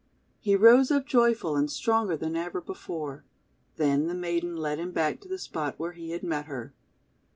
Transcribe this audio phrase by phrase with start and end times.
[0.39, 3.23] He rose up joyful, and stronger than ever before.
[3.75, 6.73] Then the maiden led him back to the spot where he had met her.